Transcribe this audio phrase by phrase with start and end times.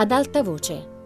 [0.00, 0.96] ad alta voce.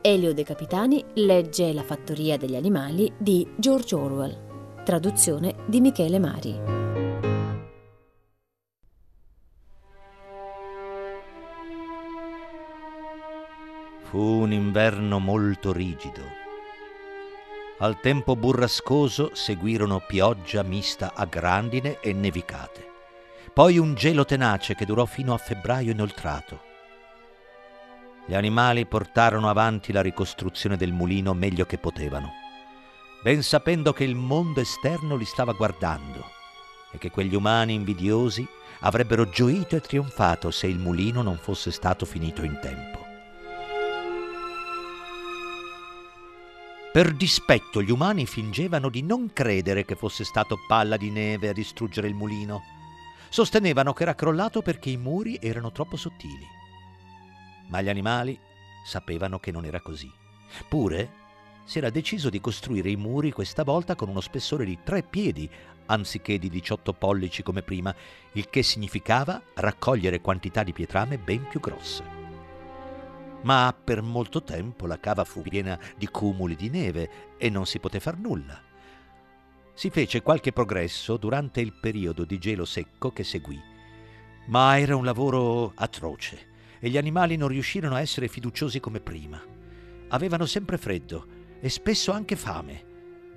[0.00, 6.58] Elio De Capitani legge La fattoria degli animali di George Orwell, traduzione di Michele Mari.
[14.04, 16.22] Fu un inverno molto rigido.
[17.80, 22.88] Al tempo burrascoso seguirono pioggia mista a grandine e nevicate,
[23.52, 26.68] poi un gelo tenace che durò fino a febbraio inoltrato
[28.26, 32.32] gli animali portarono avanti la ricostruzione del mulino meglio che potevano,
[33.22, 36.24] ben sapendo che il mondo esterno li stava guardando
[36.92, 38.46] e che quegli umani invidiosi
[38.80, 42.98] avrebbero gioito e trionfato se il mulino non fosse stato finito in tempo.
[46.92, 51.52] Per dispetto gli umani fingevano di non credere che fosse stato palla di neve a
[51.52, 52.62] distruggere il mulino.
[53.28, 56.58] Sostenevano che era crollato perché i muri erano troppo sottili
[57.70, 58.38] ma gli animali
[58.84, 60.10] sapevano che non era così.
[60.68, 61.18] Pure
[61.64, 65.48] si era deciso di costruire i muri questa volta con uno spessore di tre piedi
[65.86, 67.94] anziché di 18 pollici come prima,
[68.32, 72.18] il che significava raccogliere quantità di pietrame ben più grosse.
[73.42, 77.80] Ma per molto tempo la cava fu piena di cumuli di neve e non si
[77.80, 78.60] poté far nulla.
[79.74, 83.60] Si fece qualche progresso durante il periodo di gelo secco che seguì,
[84.46, 86.49] ma era un lavoro atroce
[86.80, 89.40] e gli animali non riuscirono a essere fiduciosi come prima.
[90.08, 91.26] Avevano sempre freddo
[91.60, 92.88] e spesso anche fame.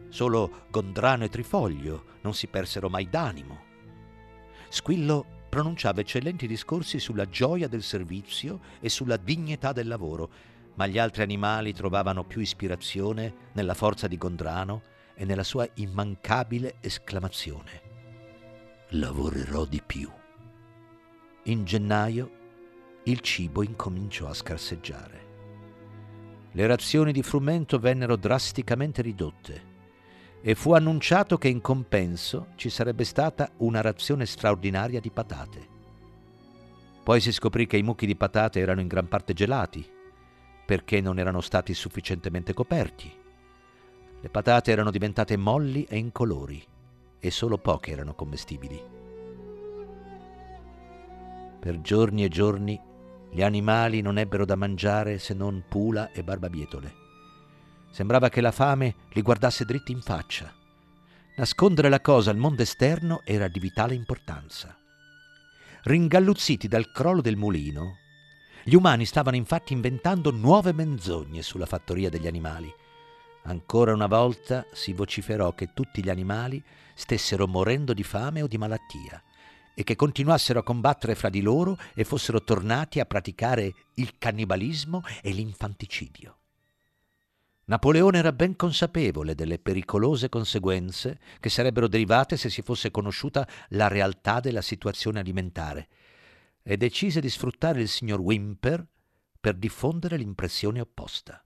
[0.10, 3.72] Solo Gondrano e Trifoglio non si persero mai d'animo.
[4.70, 10.30] Squillo pronunciava eccellenti discorsi sulla gioia del servizio e sulla dignità del lavoro,
[10.76, 14.82] ma gli altri animali trovavano più ispirazione nella forza di Gondrano
[15.14, 17.82] e nella sua immancabile esclamazione.
[18.90, 20.10] Lavorerò di più.
[21.44, 22.42] In gennaio
[23.06, 25.22] il cibo incominciò a scarseggiare.
[26.52, 29.72] Le razioni di frumento vennero drasticamente ridotte
[30.42, 35.68] e fu annunciato che in compenso ci sarebbe stata una razione straordinaria di patate.
[37.04, 39.86] Poi si scoprì che i mucchi di patate erano in gran parte gelati,
[40.66, 43.12] perché non erano stati sufficientemente coperti.
[44.22, 46.66] Le patate erano diventate molli e incolori
[47.20, 48.82] e solo poche erano commestibili.
[51.60, 52.80] Per giorni e giorni
[53.34, 56.94] gli animali non ebbero da mangiare se non pula e barbabietole.
[57.90, 60.54] Sembrava che la fame li guardasse dritti in faccia.
[61.38, 64.78] Nascondere la cosa al mondo esterno era di vitale importanza.
[65.82, 67.98] Ringalluzziti dal crollo del mulino,
[68.64, 72.72] gli umani stavano infatti inventando nuove menzogne sulla fattoria degli animali.
[73.46, 76.64] Ancora una volta si vociferò che tutti gli animali
[76.94, 79.22] stessero morendo di fame o di malattia
[79.74, 85.02] e che continuassero a combattere fra di loro e fossero tornati a praticare il cannibalismo
[85.22, 86.38] e l'infanticidio.
[87.66, 93.88] Napoleone era ben consapevole delle pericolose conseguenze che sarebbero derivate se si fosse conosciuta la
[93.88, 95.88] realtà della situazione alimentare
[96.62, 98.86] e decise di sfruttare il signor Wimper
[99.40, 101.42] per diffondere l'impressione opposta.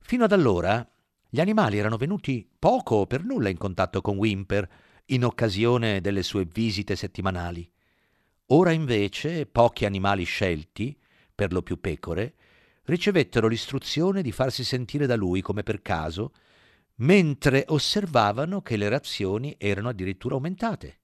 [0.00, 0.86] Fino ad allora
[1.28, 4.68] gli animali erano venuti poco o per nulla in contatto con Wimper,
[5.06, 7.70] in occasione delle sue visite settimanali.
[8.48, 10.98] Ora invece pochi animali scelti,
[11.34, 12.34] per lo più pecore,
[12.84, 16.32] ricevettero l'istruzione di farsi sentire da lui come per caso,
[16.96, 20.98] mentre osservavano che le razioni erano addirittura aumentate.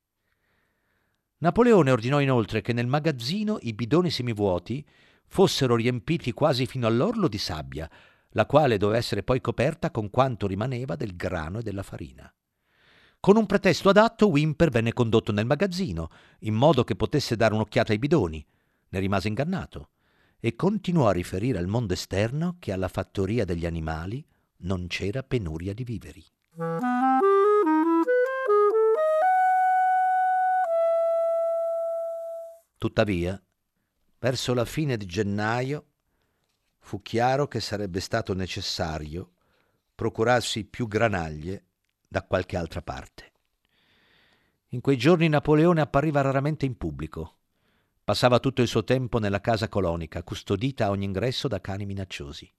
[1.39, 4.87] Napoleone ordinò inoltre che nel magazzino i bidoni semivuoti
[5.27, 7.91] fossero riempiti quasi fino all'orlo di sabbia,
[8.31, 12.33] la quale doveva essere poi coperta con quanto rimaneva del grano e della farina.
[13.21, 16.09] Con un pretesto adatto, Wimper venne condotto nel magazzino,
[16.41, 18.43] in modo che potesse dare un'occhiata ai bidoni.
[18.89, 19.91] Ne rimase ingannato
[20.41, 24.27] e continuò a riferire al mondo esterno che alla fattoria degli animali
[24.63, 26.25] non c'era penuria di viveri.
[32.79, 33.39] Tuttavia,
[34.19, 35.85] verso la fine di gennaio
[36.79, 39.33] fu chiaro che sarebbe stato necessario
[39.95, 41.65] procurarsi più granaglie
[42.11, 43.31] da qualche altra parte.
[44.71, 47.37] In quei giorni Napoleone appariva raramente in pubblico.
[48.03, 52.53] Passava tutto il suo tempo nella casa colonica, custodita a ogni ingresso da cani minacciosi.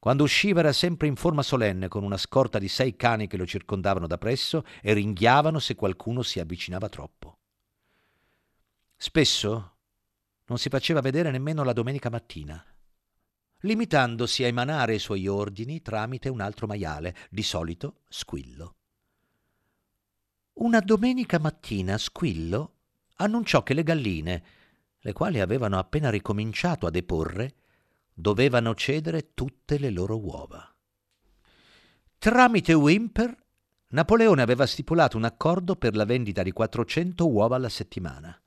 [0.00, 3.46] Quando usciva era sempre in forma solenne, con una scorta di sei cani che lo
[3.46, 7.38] circondavano da presso e ringhiavano se qualcuno si avvicinava troppo.
[8.96, 9.76] Spesso
[10.46, 12.64] non si faceva vedere nemmeno la domenica mattina
[13.60, 18.74] limitandosi a emanare i suoi ordini tramite un altro maiale, di solito Squillo.
[20.54, 22.74] Una domenica mattina Squillo
[23.16, 24.44] annunciò che le galline,
[24.98, 27.54] le quali avevano appena ricominciato a deporre,
[28.12, 30.74] dovevano cedere tutte le loro uova.
[32.18, 33.34] Tramite Wimper,
[33.88, 38.38] Napoleone aveva stipulato un accordo per la vendita di 400 uova alla settimana.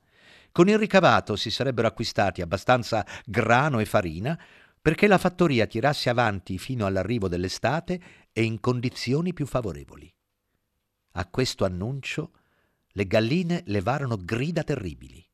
[0.52, 4.40] Con il ricavato si sarebbero acquistati abbastanza grano e farina
[4.84, 10.14] perché la fattoria tirasse avanti fino all'arrivo dell'estate e in condizioni più favorevoli.
[11.12, 12.32] A questo annuncio
[12.88, 15.26] le galline levarono grida terribili.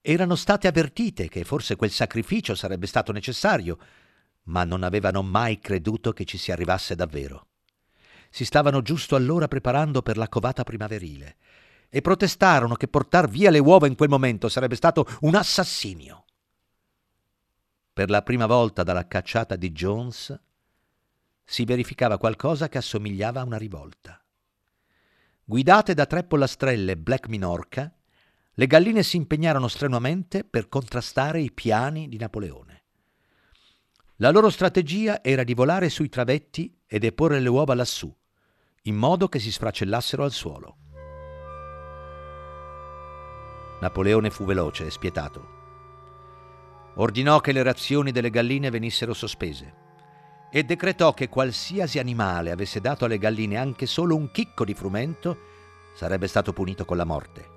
[0.00, 3.76] Erano state avvertite che forse quel sacrificio sarebbe stato necessario,
[4.44, 7.48] ma non avevano mai creduto che ci si arrivasse davvero.
[8.30, 11.38] Si stavano giusto allora preparando per la covata primaverile
[11.88, 16.22] e protestarono che portar via le uova in quel momento sarebbe stato un assassinio.
[17.98, 20.40] Per la prima volta dalla cacciata di Jones
[21.42, 24.24] si verificava qualcosa che assomigliava a una rivolta.
[25.42, 27.92] Guidate da tre pollastrelle Black Minorca,
[28.52, 32.84] le galline si impegnarono strenuamente per contrastare i piani di Napoleone.
[34.18, 38.16] La loro strategia era di volare sui travetti e deporre le uova lassù,
[38.82, 40.76] in modo che si sfracellassero al suolo.
[43.80, 45.57] Napoleone fu veloce e spietato.
[47.00, 49.86] Ordinò che le razioni delle galline venissero sospese
[50.50, 55.38] e decretò che qualsiasi animale avesse dato alle galline anche solo un chicco di frumento
[55.94, 57.56] sarebbe stato punito con la morte.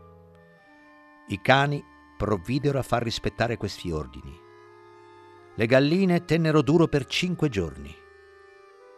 [1.27, 1.83] I cani
[2.17, 4.39] provvidero a far rispettare questi ordini.
[5.55, 7.95] Le galline tennero duro per cinque giorni,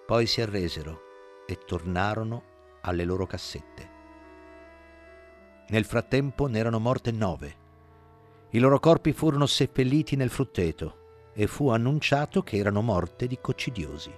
[0.05, 0.99] poi si arresero
[1.47, 2.43] e tornarono
[2.81, 3.89] alle loro cassette.
[5.69, 7.62] Nel frattempo ne erano morte nove.
[8.53, 14.15] I loro corpi furono seppelliti nel frutteto e fu annunciato che erano morte di coccidiosi.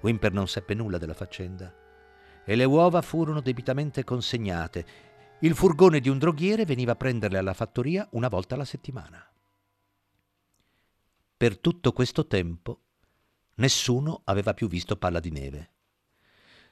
[0.00, 1.72] Wimper non seppe nulla della faccenda
[2.44, 4.84] e le uova furono debitamente consegnate
[5.42, 9.24] il furgone di un droghiere veniva a prenderle alla fattoria una volta alla settimana.
[11.36, 12.80] Per tutto questo tempo
[13.56, 15.70] nessuno aveva più visto Palla di Neve.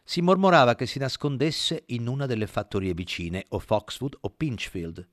[0.02, 5.08] Si mormorava che si nascondesse in una delle fattorie vicine, o Foxwood o Pinchfield.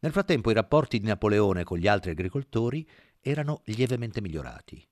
[0.00, 2.88] Nel frattempo i rapporti di Napoleone con gli altri agricoltori
[3.20, 4.86] erano lievemente migliorati.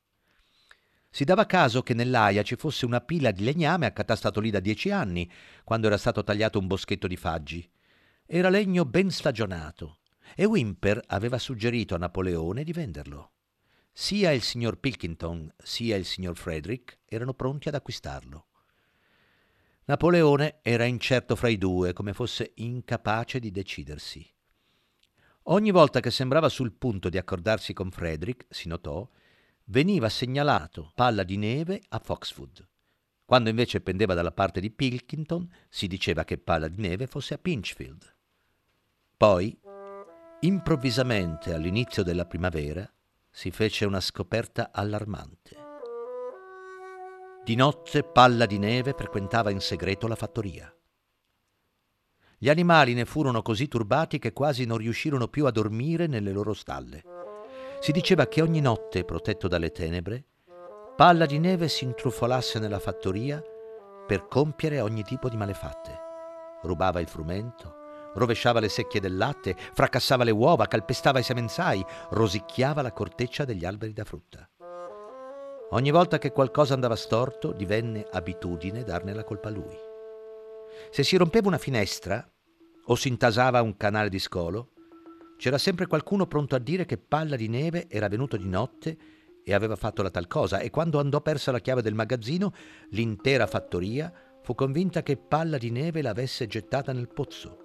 [1.08, 4.90] Si dava caso che nell'aia ci fosse una pila di legname accatastato lì da dieci
[4.90, 5.30] anni,
[5.64, 7.66] quando era stato tagliato un boschetto di faggi.
[8.26, 10.00] Era legno ben stagionato
[10.34, 13.30] e Wimper aveva suggerito a Napoleone di venderlo.
[13.92, 18.48] Sia il signor Pilkington sia il signor Frederick erano pronti ad acquistarlo.
[19.84, 24.35] Napoleone era incerto fra i due, come fosse incapace di decidersi.
[25.48, 29.08] Ogni volta che sembrava sul punto di accordarsi con Frederick, si notò,
[29.66, 32.66] veniva segnalato palla di neve a Foxwood.
[33.24, 37.38] Quando invece pendeva dalla parte di Pilkington, si diceva che palla di neve fosse a
[37.38, 38.14] Pinchfield.
[39.16, 39.56] Poi,
[40.40, 42.88] improvvisamente all'inizio della primavera,
[43.30, 45.56] si fece una scoperta allarmante.
[47.44, 50.74] Di notte Palla di Neve frequentava in segreto la fattoria.
[52.38, 56.52] Gli animali ne furono così turbati che quasi non riuscirono più a dormire nelle loro
[56.52, 57.02] stalle.
[57.80, 60.24] Si diceva che ogni notte, protetto dalle tenebre,
[60.96, 63.42] Palla di Neve si intrufolasse nella fattoria
[64.06, 65.98] per compiere ogni tipo di malefatte.
[66.62, 67.74] Rubava il frumento,
[68.14, 73.64] rovesciava le secchie del latte, fracassava le uova, calpestava i semenzai, rosicchiava la corteccia degli
[73.64, 74.48] alberi da frutta.
[75.70, 79.85] Ogni volta che qualcosa andava storto, divenne abitudine darne la colpa a lui.
[80.90, 82.28] Se si rompeva una finestra
[82.84, 84.72] o si intasava un canale di scolo,
[85.36, 88.96] c'era sempre qualcuno pronto a dire che Palla di Neve era venuto di notte
[89.44, 92.52] e aveva fatto la tal cosa, e quando andò persa la chiave del magazzino,
[92.90, 97.58] l'intera fattoria fu convinta che Palla di Neve l'avesse gettata nel pozzo.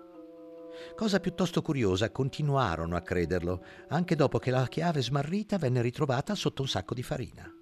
[0.96, 6.62] Cosa piuttosto curiosa, continuarono a crederlo, anche dopo che la chiave smarrita venne ritrovata sotto
[6.62, 7.61] un sacco di farina.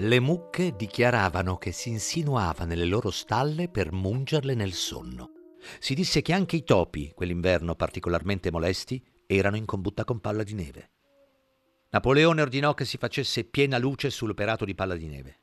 [0.00, 5.32] Le mucche dichiaravano che si insinuava nelle loro stalle per mungerle nel sonno.
[5.80, 10.54] Si disse che anche i topi, quell'inverno particolarmente molesti, erano in combutta con palla di
[10.54, 10.90] neve.
[11.90, 15.40] Napoleone ordinò che si facesse piena luce sull'operato di palla di neve.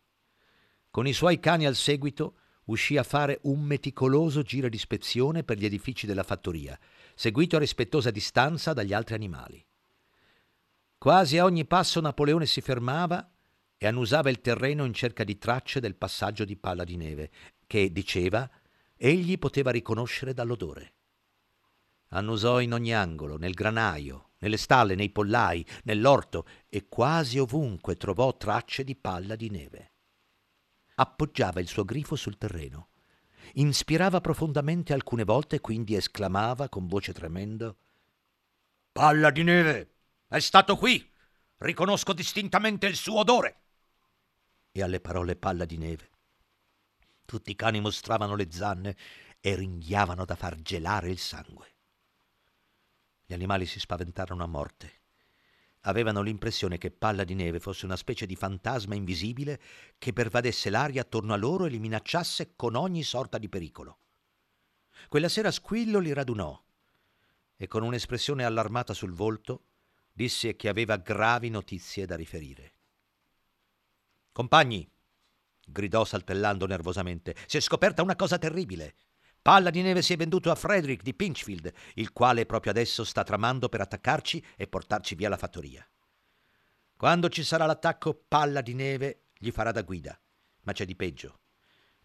[0.90, 5.58] Con i suoi cani al seguito, uscì a fare un meticoloso giro di ispezione per
[5.58, 6.80] gli edifici della fattoria,
[7.14, 9.62] seguito a rispettosa distanza dagli altri animali.
[10.98, 13.30] Quasi a ogni passo Napoleone si fermava
[13.78, 17.32] e annusava il terreno in cerca di tracce del passaggio di palla di neve,
[17.68, 18.50] che, diceva,
[18.96, 20.94] egli poteva riconoscere dall'odore.
[22.10, 28.36] Annusò in ogni angolo, nel granaio, nelle stalle, nei pollai, nell'orto e quasi ovunque trovò
[28.38, 29.90] tracce di palla di neve
[30.96, 32.90] appoggiava il suo grifo sul terreno.
[33.54, 37.78] Inspirava profondamente alcune volte, quindi esclamava con voce tremendo
[38.92, 39.96] Palla di neve!
[40.28, 41.12] È stato qui!
[41.58, 43.64] Riconosco distintamente il suo odore!
[44.78, 46.10] E alle parole palla di neve.
[47.24, 48.98] Tutti i cani mostravano le zanne
[49.40, 51.76] e ringhiavano da far gelare il sangue.
[53.26, 55.04] Gli animali si spaventarono a morte.
[55.84, 59.62] Avevano l'impressione che Palla di Neve fosse una specie di fantasma invisibile
[59.98, 64.00] che pervadesse l'aria attorno a loro e li minacciasse con ogni sorta di pericolo.
[65.08, 66.62] Quella sera Squillo li radunò
[67.56, 69.68] e con un'espressione allarmata sul volto
[70.12, 72.75] disse che aveva gravi notizie da riferire.
[74.36, 74.86] Compagni,
[75.66, 78.96] gridò saltellando nervosamente, si è scoperta una cosa terribile.
[79.42, 83.24] Palla di neve si è venduto a Frederick di Pinchfield, il quale proprio adesso sta
[83.24, 85.88] tramando per attaccarci e portarci via la fattoria.
[86.98, 90.20] Quando ci sarà l'attacco, Palla di neve gli farà da guida.
[90.64, 91.40] Ma c'è di peggio.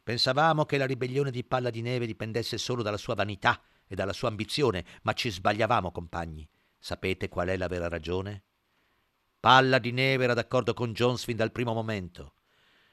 [0.01, 4.13] Pensavamo che la ribellione di Palla di neve dipendesse solo dalla sua vanità e dalla
[4.13, 6.49] sua ambizione, ma ci sbagliavamo, compagni.
[6.79, 8.45] Sapete qual è la vera ragione?
[9.41, 12.35] Palla di neve era d'accordo con Jones fin dal primo momento.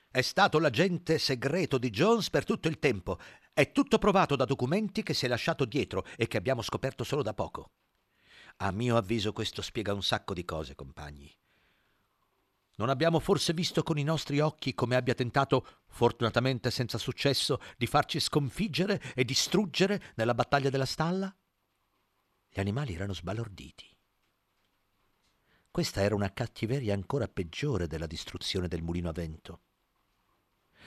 [0.09, 3.19] È stato l'agente segreto di Jones per tutto il tempo.
[3.51, 7.21] È tutto provato da documenti che si è lasciato dietro e che abbiamo scoperto solo
[7.21, 7.71] da poco.
[8.57, 11.29] A mio avviso questo spiega un sacco di cose, compagni.
[12.77, 17.87] Non abbiamo forse visto con i nostri occhi come abbia tentato, fortunatamente senza successo, di
[17.87, 21.35] farci sconfiggere e distruggere nella battaglia della stalla?
[22.47, 23.96] Gli animali erano sbalorditi.
[25.77, 29.59] Questa era una cattiveria ancora peggiore della distruzione del mulino a vento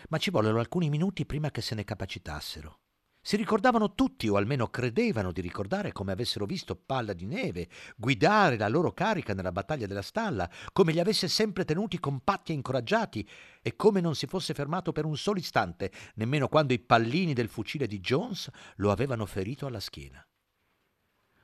[0.09, 2.81] ma ci vollero alcuni minuti prima che se ne capacitassero.
[3.21, 8.57] Si ricordavano tutti, o almeno credevano di ricordare, come avessero visto Palla di Neve guidare
[8.57, 13.29] la loro carica nella battaglia della stalla, come li avesse sempre tenuti compatti e incoraggiati,
[13.63, 17.49] e come non si fosse fermato per un solo istante, nemmeno quando i pallini del
[17.49, 20.21] fucile di Jones lo avevano ferito alla schiena.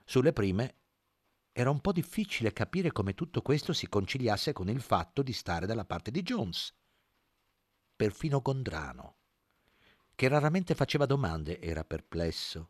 [0.03, 0.75] Sulle prime
[1.59, 5.65] era un po' difficile capire come tutto questo si conciliasse con il fatto di stare
[5.65, 6.71] dalla parte di Jones
[7.95, 9.15] perfino Gondrano,
[10.13, 12.69] che raramente faceva domande, era perplesso.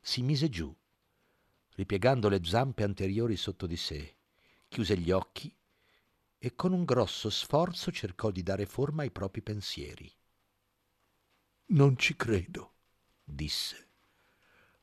[0.00, 0.72] Si mise giù,
[1.74, 4.16] ripiegando le zampe anteriori sotto di sé,
[4.68, 5.52] chiuse gli occhi
[6.38, 10.14] e con un grosso sforzo cercò di dare forma ai propri pensieri.
[11.70, 12.74] Non ci credo,
[13.24, 13.88] disse.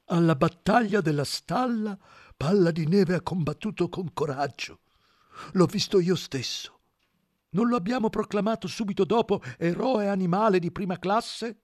[0.08, 1.98] Alla battaglia della stalla
[2.36, 4.80] Palla di Neve ha combattuto con coraggio.
[5.54, 6.80] L'ho visto io stesso.
[7.52, 11.62] Non lo abbiamo proclamato subito dopo eroe animale di prima classe?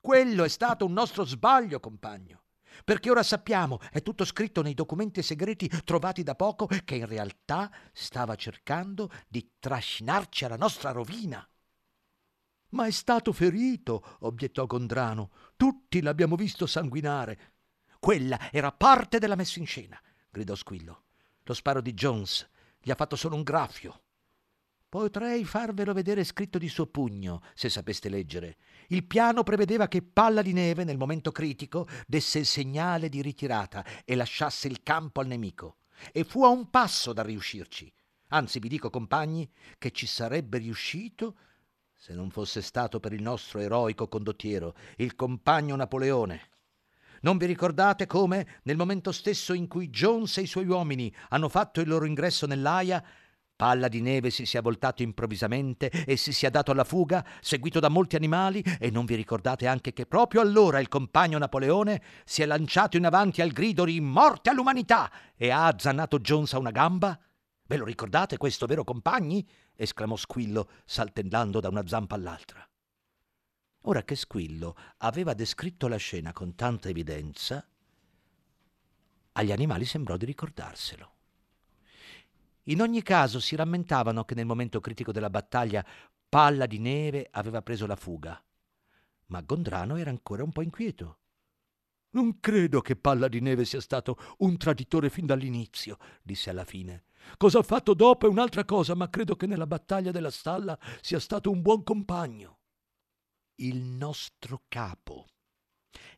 [0.00, 2.42] Quello è stato un nostro sbaglio, compagno,
[2.84, 7.70] perché ora sappiamo, è tutto scritto nei documenti segreti trovati da poco, che in realtà
[7.92, 11.46] stava cercando di trascinarci alla nostra rovina.
[12.70, 15.30] Ma è stato ferito, obiettò Gondrano.
[15.56, 17.54] Tutti l'abbiamo visto sanguinare.
[18.08, 20.00] Quella era parte della messa in scena,
[20.30, 21.02] gridò Squillo.
[21.42, 22.48] Lo sparo di Jones
[22.80, 24.00] gli ha fatto solo un graffio.
[24.88, 28.56] Potrei farvelo vedere scritto di suo pugno, se sapeste leggere.
[28.86, 33.84] Il piano prevedeva che Palla di Neve, nel momento critico, desse il segnale di ritirata
[34.06, 35.80] e lasciasse il campo al nemico.
[36.10, 37.92] E fu a un passo da riuscirci.
[38.28, 39.46] Anzi, vi dico, compagni,
[39.76, 41.36] che ci sarebbe riuscito
[41.94, 46.56] se non fosse stato per il nostro eroico condottiero, il compagno Napoleone.
[47.22, 51.48] Non vi ricordate come, nel momento stesso in cui Jones e i suoi uomini hanno
[51.48, 53.02] fatto il loro ingresso nell'Aia,
[53.58, 57.88] Palla di neve si sia voltato improvvisamente e si sia dato alla fuga, seguito da
[57.88, 62.46] molti animali, e non vi ricordate anche che proprio allora il compagno Napoleone si è
[62.46, 67.18] lanciato in avanti al grido di morte all'umanità e ha azzannato Jones a una gamba?
[67.66, 69.44] Ve lo ricordate questo, vero compagni?
[69.74, 72.64] esclamò Squillo, saltellando da una zampa all'altra.
[73.88, 77.66] Ora che Squillo aveva descritto la scena con tanta evidenza,
[79.32, 81.12] agli animali sembrò di ricordarselo.
[82.64, 85.82] In ogni caso si rammentavano che nel momento critico della battaglia
[86.28, 88.38] Palla di Neve aveva preso la fuga.
[89.28, 91.18] Ma Gondrano era ancora un po' inquieto.
[92.10, 97.04] Non credo che Palla di Neve sia stato un traditore fin dall'inizio, disse alla fine.
[97.38, 101.18] Cosa ha fatto dopo è un'altra cosa, ma credo che nella battaglia della stalla sia
[101.20, 102.57] stato un buon compagno.
[103.60, 105.26] Il nostro capo,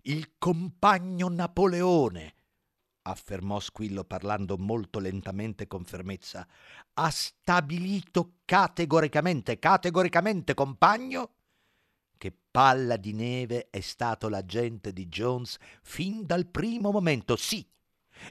[0.03, 2.35] il compagno Napoleone,
[3.03, 6.47] affermò Squillo parlando molto lentamente con fermezza,
[6.93, 11.37] ha stabilito categoricamente, categoricamente, compagno,
[12.19, 17.67] che Palla di Neve è stato l'agente di Jones fin dal primo momento, sì,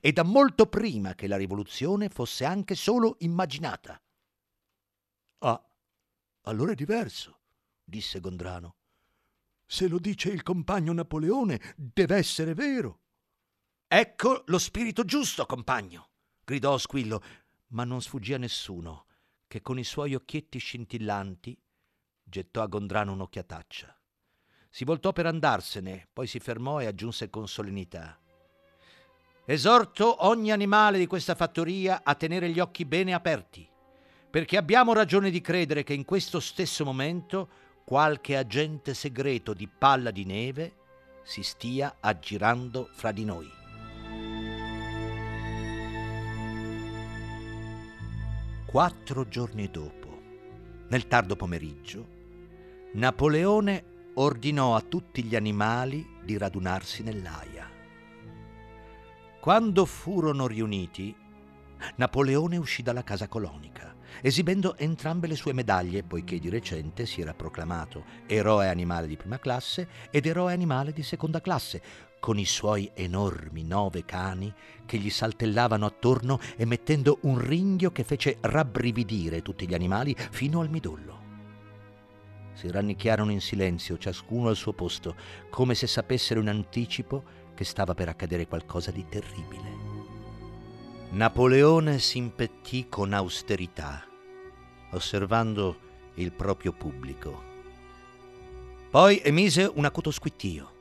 [0.01, 3.99] e da molto prima che la rivoluzione fosse anche solo immaginata.
[5.39, 5.67] Ah,
[6.41, 7.39] allora è diverso,
[7.83, 8.75] disse Gondrano.
[9.71, 13.01] Se lo dice il compagno Napoleone, deve essere vero.
[13.87, 16.09] Ecco lo spirito giusto, compagno,
[16.43, 17.21] gridò Squillo,
[17.67, 19.05] ma non sfuggì a nessuno,
[19.45, 21.55] che con i suoi occhietti scintillanti
[22.23, 23.95] gettò a Gondrano un'occhiataccia.
[24.71, 28.19] Si voltò per andarsene, poi si fermò e aggiunse con solennità.
[29.45, 33.69] Esorto ogni animale di questa fattoria a tenere gli occhi bene aperti,
[34.31, 40.11] perché abbiamo ragione di credere che in questo stesso momento qualche agente segreto di palla
[40.11, 40.73] di neve
[41.23, 43.49] si stia aggirando fra di noi.
[48.67, 50.21] Quattro giorni dopo,
[50.89, 52.07] nel tardo pomeriggio,
[52.93, 57.67] Napoleone ordinò a tutti gli animali di radunarsi nell'aia.
[59.39, 61.15] Quando furono riuniti,
[61.95, 67.33] Napoleone uscì dalla casa colonica, esibendo entrambe le sue medaglie, poiché di recente si era
[67.33, 71.81] proclamato eroe animale di prima classe ed eroe animale di seconda classe,
[72.19, 74.53] con i suoi enormi nove cani
[74.85, 80.69] che gli saltellavano attorno emettendo un ringhio che fece rabbrividire tutti gli animali fino al
[80.69, 81.27] midollo.
[82.53, 85.15] Si rannicchiarono in silenzio, ciascuno al suo posto,
[85.49, 87.23] come se sapessero in anticipo
[87.55, 89.88] che stava per accadere qualcosa di terribile.
[91.11, 94.05] Napoleone si impettì con austerità,
[94.91, 95.77] osservando
[96.15, 97.43] il proprio pubblico.
[98.91, 100.71] Poi emise un acuto squittio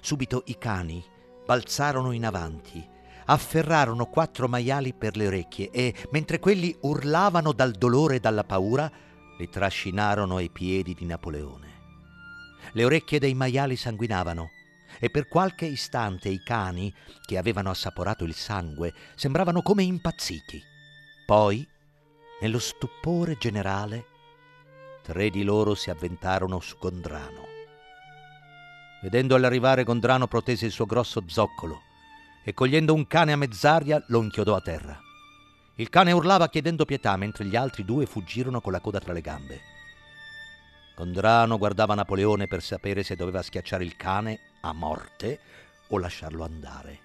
[0.00, 1.04] Subito i cani
[1.44, 2.82] balzarono in avanti,
[3.26, 8.90] afferrarono quattro maiali per le orecchie e, mentre quelli urlavano dal dolore e dalla paura,
[9.36, 11.74] li trascinarono ai piedi di Napoleone.
[12.72, 14.48] Le orecchie dei maiali sanguinavano
[14.98, 16.92] e per qualche istante i cani,
[17.24, 20.62] che avevano assaporato il sangue, sembravano come impazziti.
[21.26, 21.66] Poi,
[22.40, 24.06] nello stupore generale,
[25.02, 27.46] tre di loro si avventarono su Gondrano.
[29.02, 31.82] Vedendo all'arrivare Gondrano protese il suo grosso zoccolo
[32.44, 35.00] e cogliendo un cane a mezz'aria lo inchiodò a terra.
[35.76, 39.20] Il cane urlava chiedendo pietà mentre gli altri due fuggirono con la coda tra le
[39.20, 39.60] gambe.
[40.96, 45.40] Gondrano guardava Napoleone per sapere se doveva schiacciare il cane a morte
[45.88, 47.00] o lasciarlo andare.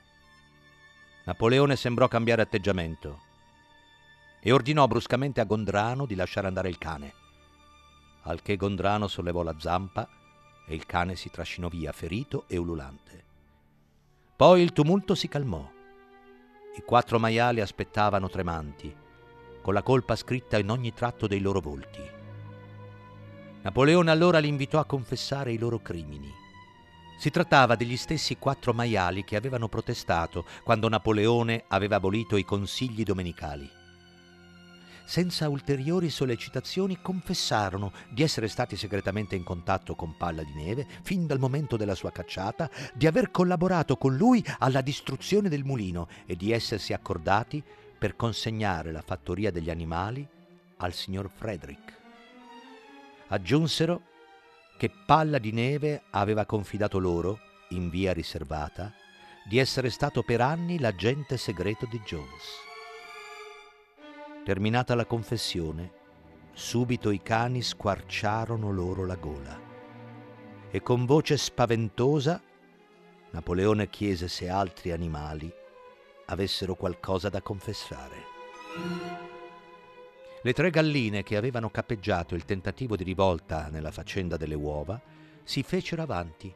[1.26, 3.30] Napoleone sembrò cambiare atteggiamento
[4.40, 7.14] e ordinò bruscamente a Gondrano di lasciare andare il cane.
[8.24, 10.08] Al che Gondrano sollevò la zampa
[10.66, 13.24] e il cane si trascinò via ferito e ululante.
[14.36, 15.70] Poi il tumulto si calmò.
[16.76, 18.96] I quattro maiali aspettavano tremanti,
[19.62, 22.02] con la colpa scritta in ogni tratto dei loro volti.
[23.62, 26.41] Napoleone allora li invitò a confessare i loro crimini.
[27.22, 33.04] Si trattava degli stessi quattro maiali che avevano protestato quando Napoleone aveva abolito i consigli
[33.04, 33.70] domenicali
[35.04, 41.28] senza ulteriori sollecitazioni, confessarono di essere stati segretamente in contatto con Palla di Neve fin
[41.28, 46.38] dal momento della sua cacciata, di aver collaborato con lui alla distruzione del mulino e
[46.38, 47.62] di essersi accordati
[48.00, 50.26] per consegnare la fattoria degli animali
[50.78, 52.00] al signor Frederick.
[53.28, 54.11] Aggiunsero
[54.82, 57.40] che Palla di Neve aveva confidato loro,
[57.70, 58.92] in via riservata,
[59.48, 62.48] di essere stato per anni l'agente segreto di Jones.
[64.44, 65.92] Terminata la confessione,
[66.54, 69.56] subito i cani squarciarono loro la gola
[70.72, 72.42] e con voce spaventosa
[73.30, 75.54] Napoleone chiese se altri animali
[76.26, 79.30] avessero qualcosa da confessare.
[80.44, 85.00] Le tre galline che avevano cappeggiato il tentativo di rivolta nella faccenda delle uova
[85.44, 86.52] si fecero avanti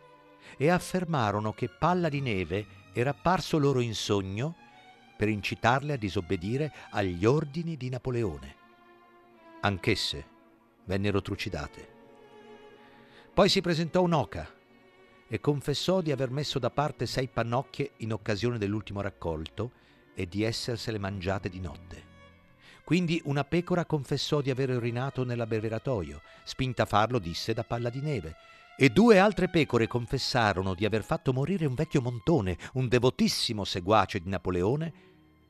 [0.58, 4.56] e affermarono che Palla di Neve era apparso loro in sogno
[5.16, 8.56] per incitarle a disobbedire agli ordini di Napoleone.
[9.62, 10.26] Anch'esse
[10.86, 11.94] vennero trucidate.
[13.36, 14.52] Poi si presentò un'oca
[15.28, 19.72] e confessò di aver messo da parte sei pannocchie in occasione dell'ultimo raccolto
[20.16, 22.05] e di essersele mangiate di notte.
[22.86, 28.00] Quindi una pecora confessò di aver urinato nell'abbeveratoio, spinta a farlo disse da palla di
[28.00, 28.36] neve,
[28.78, 34.20] e due altre pecore confessarono di aver fatto morire un vecchio montone, un devotissimo seguace
[34.20, 34.94] di Napoleone,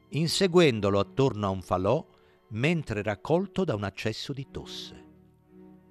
[0.10, 2.06] inseguendolo attorno a un falò
[2.52, 5.04] mentre raccolto da un accesso di tosse.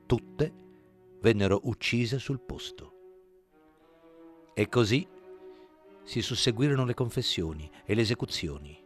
[0.06, 0.52] Tutte
[1.20, 2.92] vennero uccise sul posto.
[4.54, 5.06] E così
[6.04, 8.82] si susseguirono le confessioni e le esecuzioni,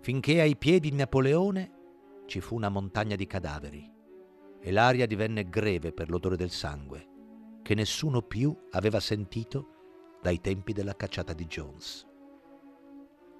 [0.00, 1.82] finché ai piedi di Napoleone
[2.26, 3.92] ci fu una montagna di cadaveri
[4.60, 7.08] e l'aria divenne greve per l'odore del sangue,
[7.62, 12.06] che nessuno più aveva sentito dai tempi della cacciata di Jones.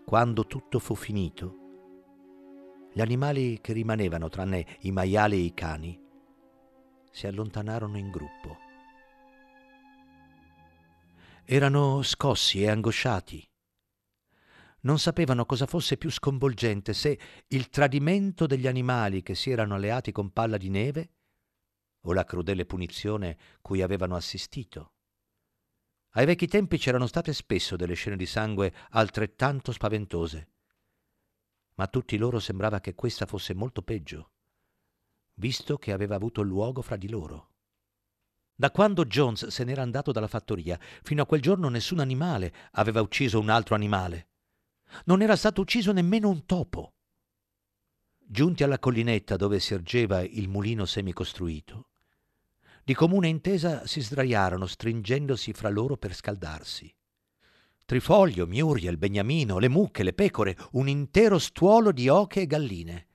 [0.05, 1.59] Quando tutto fu finito,
[2.93, 5.99] gli animali che rimanevano, tranne i maiali e i cani,
[7.11, 8.59] si allontanarono in gruppo.
[11.45, 13.43] Erano scossi e angosciati,
[14.85, 17.19] non sapevano cosa fosse più sconvolgente, se
[17.49, 21.11] il tradimento degli animali che si erano alleati con Palla di Neve
[22.03, 24.93] o la crudele punizione cui avevano assistito.
[26.17, 30.49] Ai vecchi tempi c'erano state spesso delle scene di sangue altrettanto spaventose,
[31.75, 34.33] ma a tutti loro sembrava che questa fosse molto peggio,
[35.35, 37.51] visto che aveva avuto luogo fra di loro.
[38.55, 43.01] Da quando Jones se n'era andato dalla fattoria, fino a quel giorno nessun animale aveva
[43.01, 44.29] ucciso un altro animale.
[45.05, 46.95] Non era stato ucciso nemmeno un topo.
[48.19, 51.89] Giunti alla collinetta dove si ergeva il mulino semicostruito,
[52.85, 56.95] di comune intesa si sdraiarono stringendosi fra loro per scaldarsi.
[57.87, 63.07] Trifoglio, Muriel, Beniamino, le mucche, le pecore, un intero stuolo di oche e galline,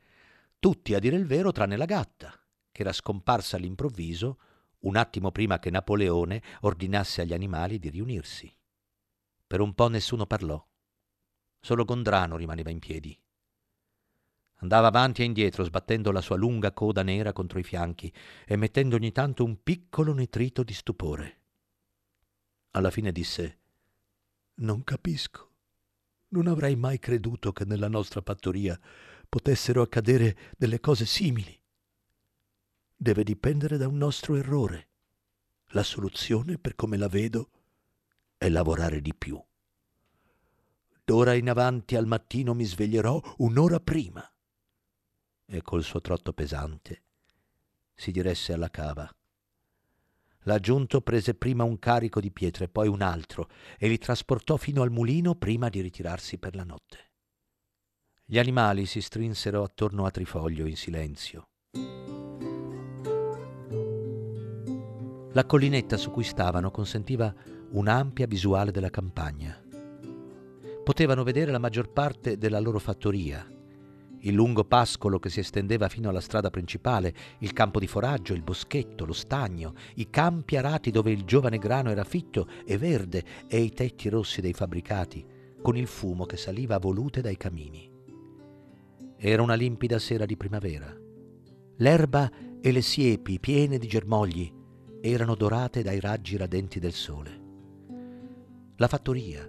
[0.58, 2.34] tutti a dire il vero tranne la gatta,
[2.72, 4.39] che era scomparsa all'improvviso
[4.80, 8.52] un attimo prima che Napoleone ordinasse agli animali di riunirsi.
[9.46, 10.63] Per un po' nessuno parlò.
[11.60, 13.17] Solo Gondrano rimaneva in piedi.
[14.62, 18.12] Andava avanti e indietro, sbattendo la sua lunga coda nera contro i fianchi
[18.45, 21.38] e mettendo ogni tanto un piccolo nitrito di stupore.
[22.72, 23.58] Alla fine disse
[24.56, 25.48] Non capisco.
[26.30, 28.80] Non avrei mai creduto che nella nostra fattoria
[29.28, 31.58] potessero accadere delle cose simili.
[32.95, 34.88] Deve dipendere da un nostro errore.
[35.69, 37.50] La soluzione, per come la vedo,
[38.38, 39.41] è lavorare di più.
[41.10, 44.24] D'ora in avanti al mattino mi sveglierò un'ora prima.
[45.43, 47.02] E col suo trotto pesante
[47.95, 49.12] si diresse alla cava.
[50.41, 54.91] L'aggiunto prese prima un carico di pietre, poi un altro, e li trasportò fino al
[54.91, 57.10] mulino prima di ritirarsi per la notte.
[58.24, 61.48] Gli animali si strinsero attorno a Trifoglio in silenzio.
[65.32, 67.34] La collinetta su cui stavano consentiva
[67.72, 69.60] un'ampia visuale della campagna
[70.89, 73.47] potevano vedere la maggior parte della loro fattoria,
[74.21, 78.41] il lungo pascolo che si estendeva fino alla strada principale, il campo di foraggio, il
[78.41, 83.60] boschetto, lo stagno, i campi arati dove il giovane grano era fitto e verde e
[83.60, 85.23] i tetti rossi dei fabbricati,
[85.62, 87.88] con il fumo che saliva a volute dai camini.
[89.15, 90.91] Era una limpida sera di primavera.
[91.78, 94.52] L'erba e le siepi piene di germogli
[95.02, 97.41] erano dorate dai raggi radenti del sole.
[98.78, 99.47] La fattoria,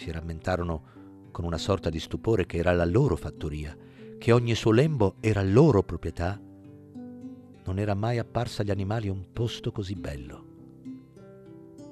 [0.00, 3.76] si rammentarono con una sorta di stupore che era la loro fattoria,
[4.16, 6.40] che ogni suo lembo era loro proprietà,
[7.64, 10.46] non era mai apparsa agli animali un posto così bello.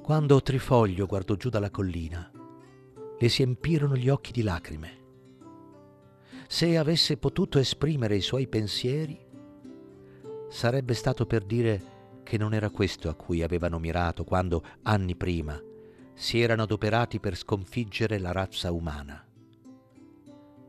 [0.03, 2.33] Quando Trifoglio guardò giù dalla collina,
[3.19, 4.97] le si empirono gli occhi di lacrime.
[6.49, 9.21] Se avesse potuto esprimere i suoi pensieri,
[10.49, 11.83] sarebbe stato per dire
[12.23, 15.61] che non era questo a cui avevano mirato quando, anni prima,
[16.19, 19.25] si erano adoperati per sconfiggere la razza umana.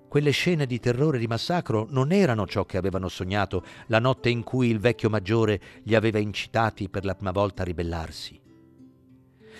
[0.07, 4.29] Quelle scene di terrore e di massacro non erano ciò che avevano sognato la notte
[4.29, 8.39] in cui il vecchio maggiore li aveva incitati per la prima volta a ribellarsi.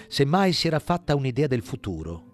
[0.08, 2.28] Semmai si era fatta un'idea del futuro.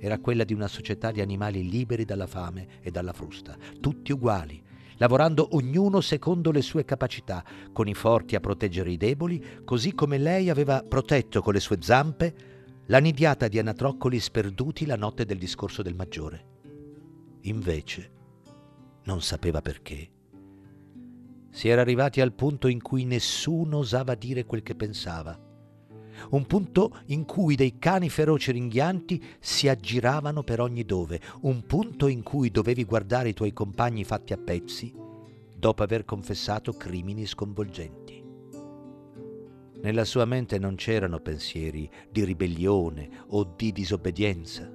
[0.00, 4.60] Era quella di una società di animali liberi dalla fame e dalla frusta, tutti uguali,
[4.96, 10.18] lavorando ognuno secondo le sue capacità, con i forti a proteggere i deboli, così come
[10.18, 12.50] lei aveva protetto con le sue zampe
[12.92, 16.44] la nidiata di anatroccoli sperduti la notte del discorso del maggiore.
[17.44, 18.10] Invece,
[19.04, 20.10] non sapeva perché,
[21.48, 25.40] si era arrivati al punto in cui nessuno osava dire quel che pensava,
[26.32, 32.08] un punto in cui dei cani feroci ringhianti si aggiravano per ogni dove, un punto
[32.08, 34.92] in cui dovevi guardare i tuoi compagni fatti a pezzi
[35.56, 38.01] dopo aver confessato crimini sconvolgenti.
[39.82, 44.70] Nella sua mente non c'erano pensieri di ribellione o di disobbedienza.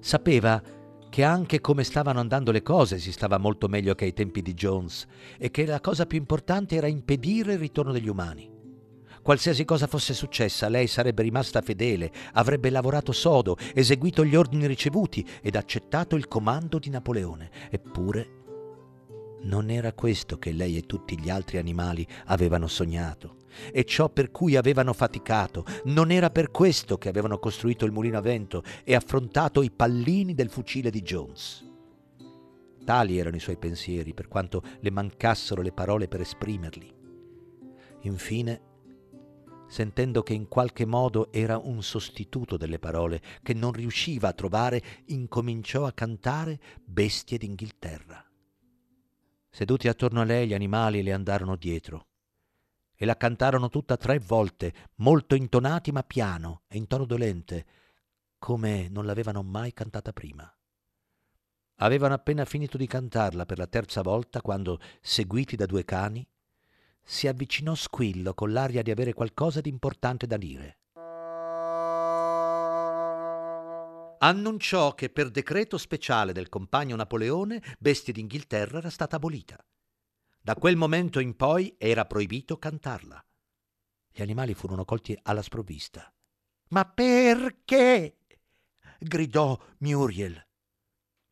[0.00, 0.60] Sapeva
[1.08, 4.54] che anche come stavano andando le cose si stava molto meglio che ai tempi di
[4.54, 5.06] Jones
[5.38, 8.50] e che la cosa più importante era impedire il ritorno degli umani.
[9.22, 15.24] Qualsiasi cosa fosse successa, lei sarebbe rimasta fedele, avrebbe lavorato sodo, eseguito gli ordini ricevuti
[15.40, 17.50] ed accettato il comando di Napoleone.
[17.70, 18.42] Eppure
[19.42, 24.30] non era questo che lei e tutti gli altri animali avevano sognato e ciò per
[24.30, 25.64] cui avevano faticato.
[25.84, 30.34] Non era per questo che avevano costruito il mulino a vento e affrontato i pallini
[30.34, 31.72] del fucile di Jones.
[32.84, 36.92] Tali erano i suoi pensieri, per quanto le mancassero le parole per esprimerli.
[38.02, 38.60] Infine,
[39.66, 44.82] sentendo che in qualche modo era un sostituto delle parole che non riusciva a trovare,
[45.06, 48.22] incominciò a cantare Bestie d'Inghilterra.
[49.50, 52.06] Seduti attorno a lei gli animali le andarono dietro
[53.04, 57.66] e la cantarono tutta tre volte, molto intonati ma piano e in tono dolente,
[58.38, 60.50] come non l'avevano mai cantata prima.
[61.78, 66.26] Avevano appena finito di cantarla per la terza volta quando, seguiti da due cani,
[67.02, 70.78] si avvicinò Squillo con l'aria di avere qualcosa di importante da dire.
[74.18, 79.62] Annunciò che per decreto speciale del compagno Napoleone Bestie d'Inghilterra era stata abolita.
[80.44, 83.24] Da quel momento in poi era proibito cantarla.
[84.10, 86.12] Gli animali furono colti alla sprovvista.
[86.68, 88.18] Ma perché?
[88.98, 90.46] gridò Muriel.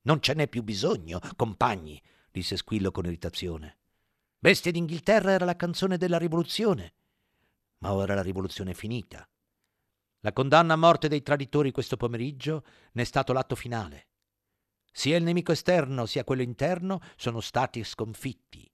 [0.04, 3.80] Non ce n'è più bisogno, compagni, disse Squillo con irritazione.
[4.38, 6.94] Bestie d'Inghilterra era la canzone della rivoluzione,
[7.80, 9.28] ma ora la rivoluzione è finita.
[10.20, 14.06] La condanna a morte dei traditori questo pomeriggio ne è stato l'atto finale.
[14.90, 18.71] Sia il nemico esterno sia quello interno sono stati sconfitti.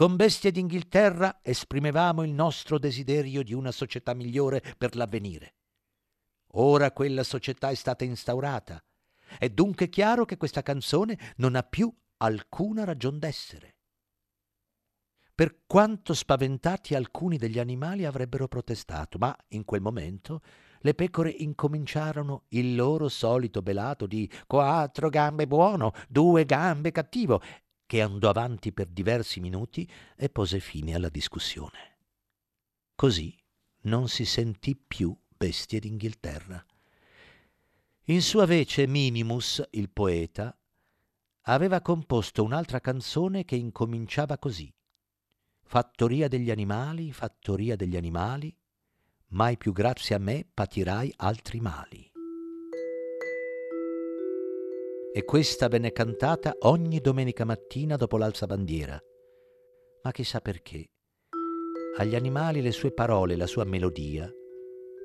[0.00, 5.56] Con Bestie d'Inghilterra esprimevamo il nostro desiderio di una società migliore per l'avvenire.
[6.52, 8.82] Ora quella società è stata instaurata.
[9.38, 13.76] È dunque chiaro che questa canzone non ha più alcuna ragion d'essere.
[15.34, 20.40] Per quanto spaventati alcuni degli animali avrebbero protestato, ma in quel momento
[20.80, 27.42] le pecore incominciarono il loro solito belato di quattro gambe buono, due gambe cattivo,
[27.90, 31.96] che andò avanti per diversi minuti e pose fine alla discussione.
[32.94, 33.36] Così
[33.80, 36.64] non si sentì più bestie d'Inghilterra.
[38.04, 40.56] In sua vece Minimus, il poeta,
[41.46, 44.72] aveva composto un'altra canzone che incominciava così.
[45.64, 48.56] Fattoria degli animali, fattoria degli animali,
[49.30, 52.08] mai più grazie a me patirai altri mali.
[55.12, 58.98] E questa venne cantata ogni domenica mattina dopo l'alzabandiera.
[60.02, 60.86] Ma chissà perché,
[61.98, 64.30] agli animali le sue parole, la sua melodia,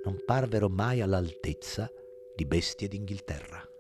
[0.03, 1.89] non parvero mai all'altezza
[2.35, 3.74] di bestie d'Inghilterra.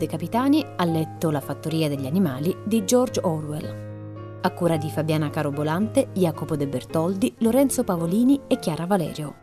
[0.00, 4.40] Elio De Capitani ha letto La fattoria degli animali di George Orwell.
[4.40, 9.34] A cura di Fabiana Carobolante, Jacopo De Bertoldi, Lorenzo Pavolini e Chiara Valerio.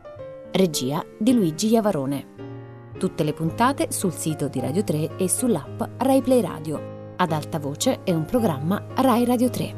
[0.52, 2.26] Regia di Luigi Iavarone.
[2.98, 7.14] Tutte le puntate sul sito di Radio 3 e sull'app Rai Play Radio.
[7.18, 9.77] Ad alta voce è un programma Rai Radio 3.